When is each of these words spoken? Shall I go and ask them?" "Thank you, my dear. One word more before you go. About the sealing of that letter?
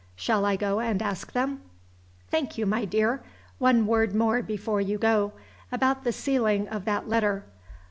Shall 0.15 0.45
I 0.45 0.55
go 0.55 0.79
and 0.79 0.99
ask 0.99 1.33
them?" 1.33 1.61
"Thank 2.31 2.57
you, 2.57 2.65
my 2.65 2.85
dear. 2.85 3.21
One 3.59 3.85
word 3.85 4.15
more 4.15 4.41
before 4.41 4.81
you 4.81 4.97
go. 4.97 5.33
About 5.71 6.05
the 6.05 6.11
sealing 6.11 6.67
of 6.69 6.85
that 6.85 7.07
letter? 7.07 7.45